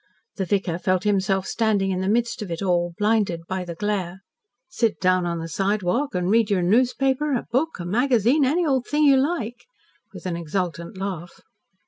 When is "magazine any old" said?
7.85-8.87